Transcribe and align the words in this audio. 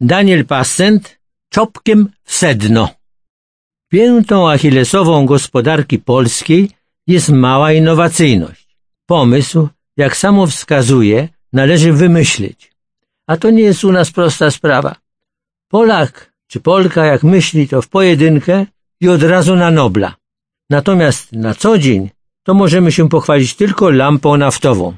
Daniel 0.00 0.44
Passent 0.44 1.18
czopkiem 1.48 2.08
w 2.24 2.34
sedno. 2.34 2.88
Piętą 3.88 4.50
achillesową 4.50 5.26
gospodarki 5.26 5.98
polskiej 5.98 6.70
jest 7.06 7.28
mała 7.28 7.72
innowacyjność. 7.72 8.76
Pomysł, 9.06 9.68
jak 9.96 10.16
samo 10.16 10.46
wskazuje, 10.46 11.28
należy 11.52 11.92
wymyślić. 11.92 12.72
A 13.26 13.36
to 13.36 13.50
nie 13.50 13.62
jest 13.62 13.84
u 13.84 13.92
nas 13.92 14.10
prosta 14.10 14.50
sprawa. 14.50 14.96
Polak 15.68 16.32
czy 16.46 16.60
Polka 16.60 17.04
jak 17.04 17.22
myśli 17.22 17.68
to 17.68 17.82
w 17.82 17.88
pojedynkę 17.88 18.66
i 19.00 19.08
od 19.08 19.22
razu 19.22 19.56
na 19.56 19.70
Nobla. 19.70 20.16
Natomiast 20.70 21.32
na 21.32 21.54
co 21.54 21.78
dzień 21.78 22.10
to 22.42 22.54
możemy 22.54 22.92
się 22.92 23.08
pochwalić 23.08 23.54
tylko 23.54 23.90
lampą 23.90 24.36
naftową. 24.36 24.96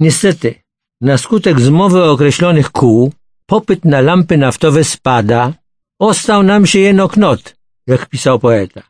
Niestety, 0.00 0.54
na 1.00 1.18
skutek 1.18 1.60
zmowy 1.60 2.04
określonych 2.04 2.70
kół, 2.70 3.12
popyt 3.46 3.84
na 3.84 4.00
lampy 4.00 4.36
naftowe 4.36 4.84
spada, 4.84 5.52
ostał 5.98 6.42
nam 6.42 6.66
się 6.66 6.78
jeno 6.78 7.08
knot, 7.08 7.56
jak 7.86 8.06
pisał 8.06 8.38
poeta. 8.38 8.82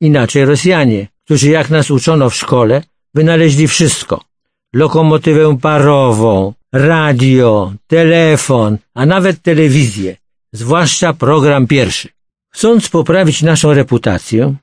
Inaczej 0.00 0.44
Rosjanie, 0.44 1.08
którzy 1.24 1.50
jak 1.50 1.70
nas 1.70 1.90
uczono 1.90 2.30
w 2.30 2.34
szkole, 2.34 2.82
wynaleźli 3.14 3.68
wszystko. 3.68 4.24
Lokomotywę 4.72 5.58
parową, 5.58 6.54
radio, 6.72 7.72
telefon, 7.86 8.78
a 8.94 9.06
nawet 9.06 9.42
telewizję, 9.42 10.16
zwłaszcza 10.52 11.12
program 11.12 11.66
pierwszy. 11.66 12.08
Chcąc 12.50 12.88
poprawić 12.88 13.42
naszą 13.42 13.74
reputację, 13.74 14.54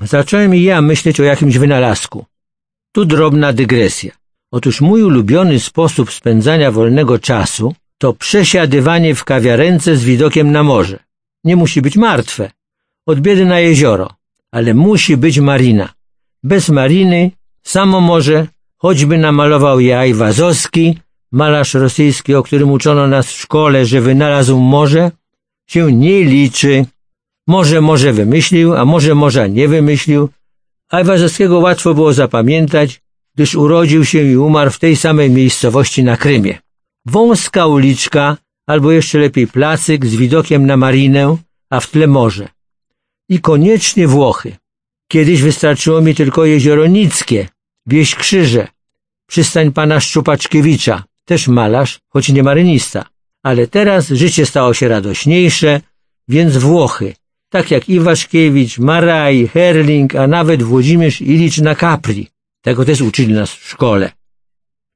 zacząłem 0.00 0.54
i 0.54 0.62
ja 0.62 0.80
myśleć 0.80 1.20
o 1.20 1.22
jakimś 1.22 1.58
wynalazku. 1.58 2.24
Tu 2.92 3.04
drobna 3.04 3.52
dygresja. 3.52 4.21
Otóż 4.52 4.80
mój 4.80 5.02
ulubiony 5.02 5.60
sposób 5.60 6.12
spędzania 6.12 6.70
wolnego 6.70 7.18
czasu 7.18 7.74
to 7.98 8.12
przesiadywanie 8.12 9.14
w 9.14 9.24
kawiarence 9.24 9.96
z 9.96 10.04
widokiem 10.04 10.52
na 10.52 10.62
morze. 10.62 10.98
Nie 11.44 11.56
musi 11.56 11.82
być 11.82 11.96
martwe, 11.96 12.50
od 13.06 13.20
biedy 13.20 13.44
na 13.44 13.60
jezioro, 13.60 14.10
ale 14.50 14.74
musi 14.74 15.16
być 15.16 15.38
marina. 15.38 15.92
Bez 16.42 16.68
mariny 16.68 17.30
samo 17.62 18.00
morze, 18.00 18.46
choćby 18.76 19.18
namalował 19.18 19.80
je 19.80 19.98
Ajwazowski, 19.98 20.98
malarz 21.32 21.74
rosyjski, 21.74 22.34
o 22.34 22.42
którym 22.42 22.70
uczono 22.70 23.06
nas 23.06 23.26
w 23.26 23.40
szkole, 23.40 23.86
że 23.86 24.00
wynalazł 24.00 24.58
morze, 24.58 25.10
się 25.66 25.92
nie 25.92 26.24
liczy. 26.24 26.86
Może 27.46 27.80
może 27.80 28.12
wymyślił, 28.12 28.74
a 28.74 28.84
może 28.84 29.14
może 29.14 29.50
nie 29.50 29.68
wymyślił. 29.68 30.28
Ajwazowskiego 30.88 31.58
łatwo 31.58 31.94
było 31.94 32.12
zapamiętać, 32.12 33.01
gdyż 33.34 33.54
urodził 33.54 34.04
się 34.04 34.22
i 34.22 34.36
umarł 34.36 34.70
w 34.70 34.78
tej 34.78 34.96
samej 34.96 35.30
miejscowości 35.30 36.04
na 36.04 36.16
Krymie. 36.16 36.58
Wąska 37.06 37.66
uliczka, 37.66 38.36
albo 38.66 38.92
jeszcze 38.92 39.18
lepiej 39.18 39.46
placyk 39.46 40.06
z 40.06 40.16
widokiem 40.16 40.66
na 40.66 40.76
marinę, 40.76 41.36
a 41.70 41.80
w 41.80 41.86
tle 41.86 42.06
morze. 42.06 42.48
I 43.28 43.40
koniecznie 43.40 44.08
Włochy. 44.08 44.56
Kiedyś 45.08 45.42
wystarczyło 45.42 46.00
mi 46.00 46.14
tylko 46.14 46.44
jezioro 46.44 46.86
Nickie, 46.86 47.48
wieś 47.86 48.14
Krzyże, 48.14 48.68
przystań 49.26 49.72
pana 49.72 50.00
Szczupaczkiewicza, 50.00 51.04
też 51.24 51.48
malarz, 51.48 52.00
choć 52.08 52.28
nie 52.28 52.42
marynista. 52.42 53.04
Ale 53.42 53.66
teraz 53.66 54.08
życie 54.08 54.46
stało 54.46 54.74
się 54.74 54.88
radośniejsze, 54.88 55.80
więc 56.28 56.56
Włochy, 56.56 57.14
tak 57.48 57.70
jak 57.70 57.88
Iwaszkiewicz, 57.88 58.78
Maraj, 58.78 59.48
Herling, 59.48 60.14
a 60.14 60.26
nawet 60.26 60.62
Włodzimierz 60.62 61.20
Ilicz 61.20 61.58
na 61.58 61.74
Capri. 61.74 62.28
Tego 62.62 62.84
też 62.84 63.00
uczyli 63.00 63.32
nas 63.34 63.50
w 63.50 63.68
szkole. 63.68 64.12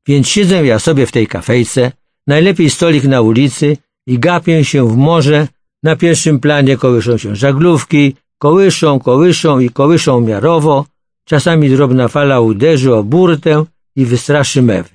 Więc 0.07 0.29
siedzę 0.29 0.67
ja 0.67 0.79
sobie 0.79 1.07
w 1.07 1.13
tej 1.13 1.27
kafejce, 1.27 1.93
najlepiej 2.27 2.71
stolik 2.71 3.05
na 3.05 3.21
ulicy 3.21 3.77
i 4.07 4.19
gapię 4.19 4.65
się 4.65 4.89
w 4.89 4.97
morze, 4.97 5.49
na 5.83 5.97
pierwszym 5.97 6.41
planie 6.41 6.77
kołyszą 6.77 7.19
się 7.19 7.37
żaglówki, 7.37 8.15
kołyszą, 8.39 8.99
kołyszą 9.01 9.59
i 9.59 9.71
kołyszą 9.71 10.21
miarowo, 10.21 10.87
czasami 11.25 11.71
drobna 11.71 12.09
fala 12.09 12.41
uderzy 12.41 12.95
o 12.95 13.03
burtę 13.03 13.65
i 13.97 14.05
wystraszy 14.05 14.63
mewy. 14.63 14.91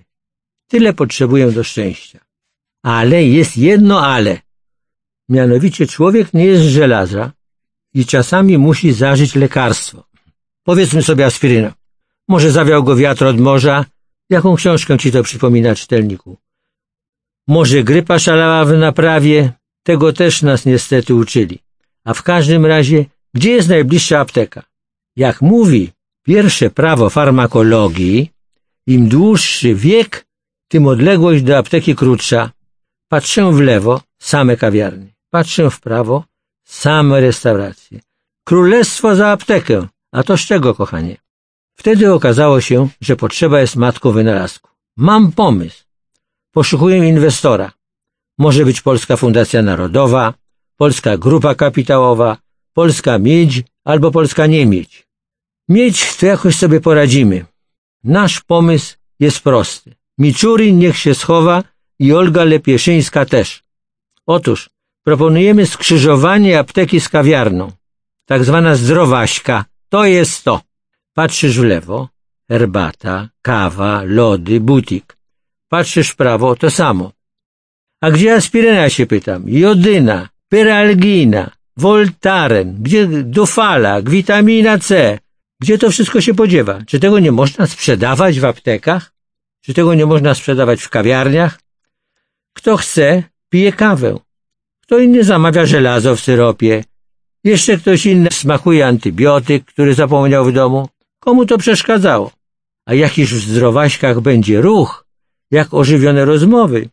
Tyle 0.68 0.94
potrzebuję 0.94 1.52
do 1.52 1.64
szczęścia. 1.64 2.20
Ale 2.84 3.24
jest 3.24 3.58
jedno 3.58 4.06
ale. 4.08 4.42
Mianowicie 5.30 5.88
człowiek 5.88 6.34
nie 6.34 6.46
jest 6.46 6.64
z 6.64 6.68
żelaza 6.68 7.31
i 7.94 8.06
czasami 8.06 8.58
musi 8.58 8.94
zażyć 8.94 9.36
lekarstwo. 9.36 10.04
Powiedzmy 10.64 11.04
sobie 11.04 11.26
aspirynę. 11.26 11.81
Może 12.28 12.52
zawiał 12.52 12.84
go 12.84 12.96
wiatr 12.96 13.26
od 13.26 13.40
morza. 13.40 13.86
Jaką 14.30 14.56
książkę 14.56 14.98
ci 14.98 15.12
to 15.12 15.24
przypomina, 15.24 15.76
czytelniku? 15.76 16.38
Może 17.48 17.84
grypa 17.84 18.20
szalała 18.20 18.66
w 18.66 18.78
naprawie? 18.78 19.54
Tego 19.84 20.14
też 20.14 20.42
nas 20.42 20.66
niestety 20.66 21.16
uczyli. 21.16 21.60
A 22.04 22.14
w 22.14 22.24
każdym 22.24 22.66
razie, 22.66 23.06
gdzie 23.34 23.52
jest 23.52 23.70
najbliższa 23.70 24.20
apteka? 24.20 24.64
Jak 25.16 25.42
mówi 25.42 25.92
pierwsze 26.24 26.70
prawo 26.70 27.10
farmakologii, 27.10 28.31
im 28.88 29.10
dłuższy 29.10 29.76
wiek, 29.76 30.26
tym 30.68 30.88
odległość 30.88 31.44
do 31.44 31.58
apteki 31.58 31.96
krótsza. 31.96 32.52
Patrzę 33.08 33.52
w 33.52 33.60
lewo, 33.60 34.02
same 34.20 34.58
kawiarnie. 34.58 35.08
Patrzę 35.30 35.70
w 35.70 35.80
prawo, 35.80 36.24
same 36.64 37.22
restauracje. 37.22 38.00
Królestwo 38.44 39.16
za 39.16 39.28
aptekę. 39.30 39.88
A 40.12 40.24
to 40.24 40.38
z 40.38 40.42
czego, 40.42 40.76
kochanie? 40.76 41.18
Wtedy 41.76 42.14
okazało 42.14 42.62
się, 42.62 42.88
że 43.02 43.16
potrzeba 43.16 43.59
jest 43.59 43.76
matką 43.76 44.12
wynalazku. 44.12 44.70
Mam 44.98 45.32
pomysł. 45.32 45.84
Poszukuję 46.52 46.98
inwestora. 46.98 47.72
Może 48.38 48.66
być 48.66 48.82
Polska 48.82 49.18
Fundacja 49.18 49.62
Narodowa, 49.62 50.34
Polska 50.78 51.18
Grupa 51.18 51.56
Kapitałowa, 51.56 52.38
Polska 52.74 53.20
Miedź 53.20 53.64
albo 53.84 54.12
Polska 54.12 54.48
Niemiedź. 54.48 55.08
Miedź 55.70 56.18
to 56.18 56.26
jakoś 56.26 56.56
sobie 56.56 56.81
poradzimy. 56.81 57.46
Nasz 58.04 58.42
pomysł 58.42 58.96
jest 59.20 59.40
prosty. 59.40 59.96
Miczurin 60.18 60.78
niech 60.78 60.98
się 60.98 61.16
schowa 61.16 61.64
i 62.00 62.14
Olga 62.14 62.44
Lepieszyńska 62.44 63.26
też. 63.26 63.64
Otóż 64.26 64.70
proponujemy 65.04 65.66
skrzyżowanie 65.66 66.60
apteki 66.60 67.00
z 67.00 67.10
kawiarną. 67.10 67.72
Tak 68.26 68.44
zwana 68.44 68.76
zdrowaśka. 68.76 69.66
To 69.90 70.06
jest 70.06 70.44
to. 70.44 70.62
Patrzysz 71.14 71.60
w 71.60 71.64
lewo, 71.64 72.10
herbata, 72.50 73.30
kawa, 73.42 74.04
lody, 74.06 74.60
butik. 74.60 75.18
Patrzysz 75.70 76.10
w 76.10 76.16
prawo, 76.16 76.56
to 76.56 76.72
samo. 76.72 77.12
A 78.02 78.12
gdzie 78.12 78.36
aspiryna, 78.36 78.90
się 78.90 79.06
pytam? 79.06 79.44
Jodyna, 79.48 80.30
pyralgina, 80.50 81.52
voltaren, 81.78 82.84
gdzie 82.84 83.08
dufala, 83.08 84.02
witamina 84.02 84.80
C. 84.80 85.20
Gdzie 85.62 85.78
to 85.78 85.92
wszystko 85.92 86.22
się 86.22 86.34
podziewa? 86.34 86.80
Czy 86.88 87.00
tego 87.00 87.20
nie 87.20 87.32
można 87.32 87.68
sprzedawać 87.68 88.40
w 88.40 88.46
aptekach? 88.46 89.14
Czy 89.62 89.74
tego 89.74 89.94
nie 89.94 90.06
można 90.06 90.36
sprzedawać 90.36 90.82
w 90.82 90.90
kawiarniach? 90.90 91.60
Kto 92.54 92.78
chce, 92.78 93.24
pije 93.50 93.72
kawę. 93.72 94.18
Kto 94.82 95.00
inny 95.00 95.24
zamawia 95.24 95.66
żelazo 95.66 96.16
w 96.16 96.20
syropie. 96.20 96.84
Jeszcze 97.44 97.78
ktoś 97.78 98.06
inny 98.06 98.30
smakuje 98.32 98.88
antybiotyk, 98.88 99.66
który 99.66 99.94
zapomniał 99.94 100.46
w 100.46 100.52
domu. 100.52 100.90
Komu 101.24 101.46
to 101.46 101.58
przeszkadzało? 101.58 102.32
A 102.86 102.94
jakiż 102.94 103.34
w 103.36 103.50
zdrowaśkach 103.50 104.22
będzie 104.22 104.62
ruch, 104.62 105.06
jak 105.52 105.74
ożywione 105.74 106.26
rozmowy. 106.26 106.90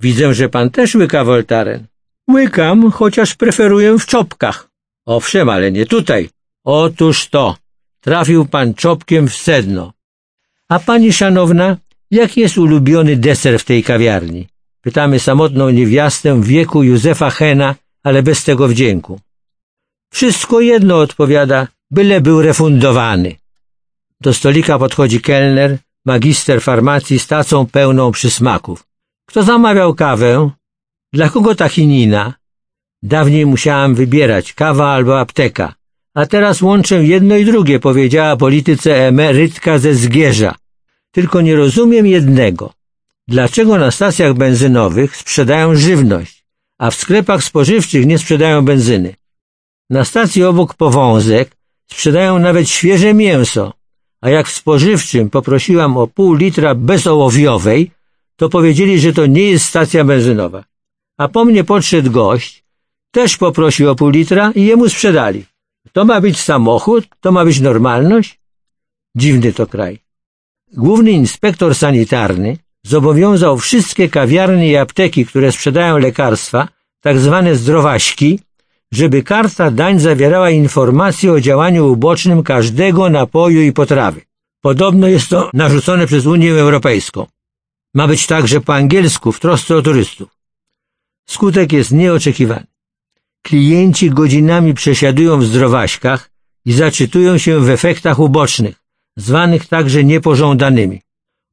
Widzę, 0.00 0.34
że 0.34 0.48
pan 0.48 0.70
też 0.70 0.94
łyka 0.94 1.24
woltaren. 1.24 1.86
Łykam, 2.30 2.90
chociaż 2.90 3.34
preferuję 3.34 3.98
w 3.98 4.06
czopkach. 4.06 4.68
Owszem, 5.06 5.48
ale 5.48 5.72
nie 5.72 5.86
tutaj. 5.86 6.28
Otóż 6.64 7.28
to. 7.28 7.56
Trafił 8.00 8.46
pan 8.46 8.74
czopkiem 8.74 9.28
w 9.28 9.34
sedno. 9.34 9.92
A 10.68 10.78
pani 10.78 11.12
szanowna, 11.12 11.76
jaki 12.10 12.40
jest 12.40 12.58
ulubiony 12.58 13.16
deser 13.16 13.58
w 13.58 13.64
tej 13.64 13.82
kawiarni? 13.82 14.48
Pytamy 14.80 15.20
samotną 15.20 15.70
niewiastę 15.70 16.42
wieku 16.42 16.82
Józefa 16.82 17.30
Hena, 17.30 17.74
ale 18.02 18.22
bez 18.22 18.44
tego 18.44 18.68
wdzięku. 18.68 19.20
Wszystko 20.12 20.60
jedno 20.60 20.98
odpowiada, 20.98 21.68
byle 21.90 22.20
był 22.20 22.42
refundowany. 22.42 23.41
Do 24.22 24.34
stolika 24.34 24.78
podchodzi 24.78 25.20
kelner, 25.20 25.78
magister 26.04 26.62
farmacji 26.62 27.18
z 27.18 27.26
tacą 27.26 27.66
pełną 27.66 28.12
przysmaków. 28.12 28.84
Kto 29.26 29.42
zamawiał 29.42 29.94
kawę? 29.94 30.50
Dla 31.12 31.28
kogo 31.28 31.54
ta 31.54 31.68
chinina? 31.68 32.34
Dawniej 33.02 33.46
musiałam 33.46 33.94
wybierać 33.94 34.52
kawa 34.52 34.92
albo 34.92 35.20
apteka, 35.20 35.74
a 36.14 36.26
teraz 36.26 36.62
łączę 36.62 37.04
jedno 37.04 37.36
i 37.36 37.44
drugie, 37.44 37.80
powiedziała 37.80 38.36
polityce 38.36 39.06
emerytka 39.08 39.78
ze 39.78 39.94
Zgierza. 39.94 40.54
Tylko 41.10 41.40
nie 41.40 41.56
rozumiem 41.56 42.06
jednego. 42.06 42.72
Dlaczego 43.28 43.78
na 43.78 43.90
stacjach 43.90 44.34
benzynowych 44.34 45.16
sprzedają 45.16 45.74
żywność, 45.74 46.44
a 46.78 46.90
w 46.90 46.94
sklepach 46.94 47.44
spożywczych 47.44 48.06
nie 48.06 48.18
sprzedają 48.18 48.64
benzyny? 48.64 49.14
Na 49.90 50.04
stacji 50.04 50.44
obok 50.44 50.74
powązek 50.74 51.56
sprzedają 51.86 52.38
nawet 52.38 52.68
świeże 52.68 53.14
mięso, 53.14 53.81
a 54.22 54.30
jak 54.30 54.46
w 54.48 54.56
spożywczym 54.56 55.30
poprosiłam 55.30 55.96
o 55.96 56.06
pół 56.06 56.34
litra 56.34 56.74
bezołowiowej, 56.74 57.90
to 58.36 58.48
powiedzieli, 58.48 59.00
że 59.00 59.12
to 59.12 59.26
nie 59.26 59.42
jest 59.42 59.64
stacja 59.64 60.04
benzynowa. 60.04 60.64
A 61.18 61.28
po 61.28 61.44
mnie 61.44 61.64
podszedł 61.64 62.10
gość, 62.10 62.64
też 63.10 63.36
poprosił 63.36 63.90
o 63.90 63.94
pół 63.94 64.08
litra 64.08 64.52
i 64.54 64.64
jemu 64.64 64.88
sprzedali. 64.88 65.44
To 65.92 66.04
ma 66.04 66.20
być 66.20 66.40
samochód? 66.40 67.04
To 67.20 67.32
ma 67.32 67.44
być 67.44 67.60
normalność? 67.60 68.38
Dziwny 69.16 69.52
to 69.52 69.66
kraj. 69.66 69.98
Główny 70.72 71.10
inspektor 71.10 71.74
sanitarny 71.74 72.56
zobowiązał 72.82 73.58
wszystkie 73.58 74.08
kawiarnie 74.08 74.68
i 74.70 74.76
apteki, 74.76 75.26
które 75.26 75.52
sprzedają 75.52 75.98
lekarstwa, 75.98 76.68
tak 77.00 77.18
zwane 77.18 77.56
zdrowaśki, 77.56 78.40
żeby 78.92 79.22
karta 79.22 79.70
dań 79.70 80.00
zawierała 80.00 80.50
informacje 80.50 81.32
o 81.32 81.40
działaniu 81.40 81.92
ubocznym 81.92 82.42
każdego 82.42 83.10
napoju 83.10 83.62
i 83.62 83.72
potrawy. 83.72 84.20
Podobno 84.60 85.06
jest 85.08 85.28
to 85.28 85.50
narzucone 85.54 86.06
przez 86.06 86.26
Unię 86.26 86.52
Europejską. 86.52 87.26
Ma 87.94 88.08
być 88.08 88.26
także 88.26 88.60
po 88.60 88.74
angielsku 88.74 89.32
w 89.32 89.40
trosce 89.40 89.76
o 89.76 89.82
turystów. 89.82 90.28
Skutek 91.28 91.72
jest 91.72 91.90
nieoczekiwany. 91.92 92.66
Klienci 93.42 94.10
godzinami 94.10 94.74
przesiadują 94.74 95.38
w 95.38 95.44
zdrowaśkach 95.44 96.30
i 96.64 96.72
zaczytują 96.72 97.38
się 97.38 97.60
w 97.60 97.70
efektach 97.70 98.18
ubocznych, 98.18 98.76
zwanych 99.16 99.66
także 99.66 100.04
niepożądanymi. 100.04 101.00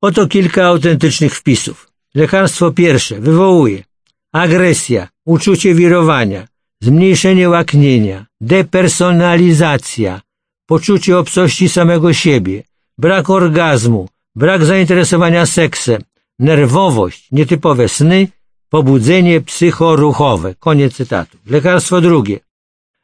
Oto 0.01 0.27
kilka 0.27 0.65
autentycznych 0.65 1.35
wpisów. 1.35 1.91
Lekarstwo 2.15 2.71
pierwsze 2.71 3.19
wywołuje 3.19 3.83
agresja, 4.31 5.07
uczucie 5.25 5.75
wirowania, 5.75 6.47
zmniejszenie 6.81 7.49
łaknienia, 7.49 8.25
depersonalizacja, 8.41 10.21
poczucie 10.65 11.17
obcości 11.17 11.69
samego 11.69 12.13
siebie, 12.13 12.63
brak 12.97 13.29
orgazmu, 13.29 14.09
brak 14.35 14.65
zainteresowania 14.65 15.45
seksem, 15.45 16.01
nerwowość, 16.39 17.27
nietypowe 17.31 17.89
sny, 17.89 18.27
pobudzenie 18.69 19.41
psychoruchowe. 19.41 20.55
Koniec 20.59 20.93
cytatu. 20.93 21.37
Lekarstwo 21.45 22.01
drugie. 22.01 22.39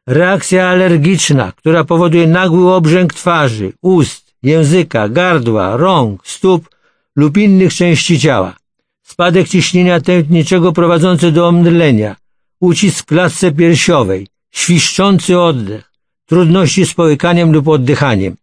Reakcja 0.08 0.68
alergiczna, 0.70 1.52
która 1.52 1.84
powoduje 1.84 2.28
nagły 2.28 2.74
obrzęk 2.74 3.14
twarzy, 3.14 3.74
ust, 3.82 4.36
języka, 4.44 5.10
gardła, 5.10 5.78
rąk, 5.78 6.28
stóp 6.28 6.70
lub 7.16 7.38
innych 7.38 7.74
części 7.74 8.20
ciała. 8.20 8.56
Spadek 9.04 9.48
ciśnienia 9.48 10.02
tętniczego 10.02 10.72
prowadzący 10.72 11.32
do 11.32 11.48
omdlenia, 11.48 12.16
ucisk 12.60 13.04
w 13.04 13.06
klatce 13.06 13.52
piersiowej, 13.52 14.28
świszczący 14.52 15.40
oddech, 15.40 15.92
trudności 16.26 16.86
z 16.86 16.94
połykaniem 16.94 17.52
lub 17.52 17.68
oddychaniem, 17.68 18.36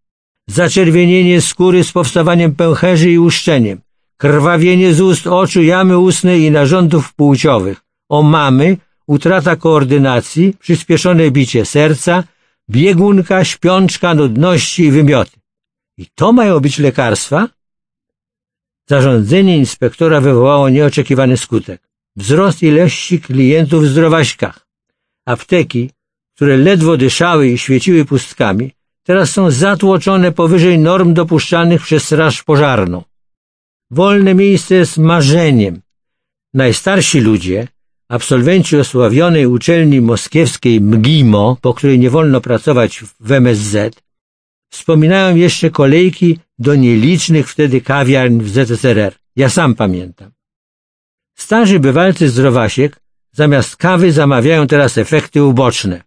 zaczerwienienie 0.49 1.41
skóry 1.41 1.85
z 1.85 1.93
powstawaniem 1.93 2.55
pęcherzy 2.55 3.11
i 3.11 3.19
uszczeniem, 3.19 3.81
krwawienie 4.17 4.95
z 4.95 5.01
ust, 5.01 5.27
oczu, 5.27 5.63
jamy 5.63 5.99
ustnej 5.99 6.43
i 6.43 6.51
narządów 6.51 7.15
płciowych, 7.15 7.81
omamy, 8.09 8.77
utrata 9.07 9.57
koordynacji, 9.57 10.55
przyspieszone 10.61 11.31
bicie 11.31 11.65
serca, 11.65 12.25
biegunka, 12.71 13.45
śpiączka, 13.45 14.15
nudności 14.15 14.83
i 14.85 14.91
wymioty. 14.91 15.37
I 15.99 16.07
to 16.15 16.33
mają 16.33 16.61
być 16.61 16.79
lekarstwa? 16.79 17.49
Zarządzenie 18.89 19.59
inspektora 19.59 20.21
wywołało 20.21 20.69
nieoczekiwany 20.69 21.37
skutek. 21.37 21.92
Wzrost 22.17 22.63
ilości 22.63 23.21
klientów 23.21 23.83
w 23.83 23.87
zdrowaśkach. 23.87 24.67
Apteki, 25.27 25.91
które 26.37 26.57
ledwo 26.57 26.97
dyszały 26.97 27.49
i 27.49 27.59
świeciły 27.59 28.05
pustkami, 28.05 28.73
teraz 29.03 29.31
są 29.31 29.51
zatłoczone 29.51 30.33
powyżej 30.33 30.79
norm 30.79 31.15
dopuszczalnych 31.15 31.83
przez 31.83 32.05
straż 32.05 32.43
pożarną. 32.43 33.03
Wolne 33.91 34.35
miejsce 34.35 34.75
jest 34.75 34.99
marzeniem. 34.99 35.81
Najstarsi 36.55 37.21
ludzie, 37.21 37.69
absolwenci 38.09 38.77
osławionej 38.77 39.47
uczelni 39.47 40.01
moskiewskiej 40.01 40.81
MGIMO, 40.81 41.57
po 41.61 41.75
której 41.75 41.99
nie 41.99 42.11
wolno 42.11 42.41
pracować 42.41 43.05
w 43.21 43.33
MSZ, 43.33 44.03
wspominają 44.71 45.37
jeszcze 45.37 45.71
kolejki 45.71 46.39
do 46.59 46.75
nielicznych 46.75 47.51
wtedy 47.51 47.81
kawiarń 47.81 48.41
w 48.41 48.49
ZSRR. 48.49 49.15
Ja 49.37 49.49
sam 49.49 49.75
pamiętam. 49.75 50.31
Starzy 51.35 51.81
bywalcy 51.81 52.29
zdrowasiek 52.29 53.01
zamiast 53.33 53.77
kawy 53.77 54.13
zamawiają 54.13 54.67
teraz 54.67 54.99
efekty 54.99 55.45
uboczne. 55.45 56.03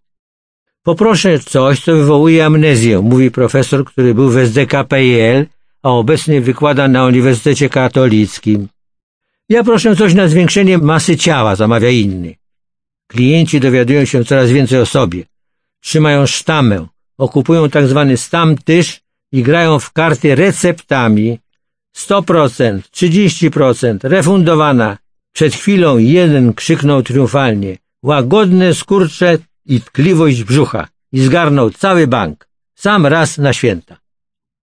Poproszę 0.83 1.39
coś, 1.39 1.83
co 1.83 1.95
wywołuje 1.95 2.45
amnezję, 2.45 3.01
mówi 3.01 3.31
profesor, 3.31 3.86
który 3.86 4.13
był 4.13 4.30
w 4.30 4.38
SDKPL, 4.38 5.45
a 5.83 5.89
obecnie 5.89 6.42
wykłada 6.42 6.88
na 6.88 7.06
Uniwersytecie 7.06 7.69
Katolickim. 7.69 8.68
Ja 9.50 9.63
proszę 9.63 9.95
coś 9.95 10.13
na 10.13 10.27
zwiększenie 10.27 10.77
masy 10.77 11.18
ciała, 11.18 11.56
zamawia 11.56 11.89
inny. 11.89 12.36
Klienci 13.07 13.60
dowiadują 13.60 14.06
się 14.06 14.25
coraz 14.25 14.51
więcej 14.51 14.80
o 14.80 14.86
sobie. 14.86 15.24
Trzymają 15.80 16.25
sztamę, 16.25 16.88
okupują 17.18 17.69
tak 17.69 17.88
zwany 17.88 18.18
stam 18.18 18.56
i 19.31 19.44
grają 19.44 19.80
w 19.80 19.92
karty 19.92 20.36
receptami 20.36 21.39
100%, 21.98 22.80
30%, 22.92 23.98
refundowana. 24.04 24.98
Przed 25.35 25.55
chwilą 25.55 25.97
jeden 25.97 26.53
krzyknął 26.53 27.03
triumfalnie 27.03 27.77
łagodne 28.03 28.73
skurcze 28.73 29.37
i 29.65 29.81
tkliwość 29.81 30.43
brzucha 30.43 30.87
i 31.11 31.19
zgarnął 31.19 31.69
cały 31.69 32.07
bank. 32.07 32.47
Sam 32.75 33.05
raz 33.05 33.37
na 33.37 33.53
święta. 33.53 33.97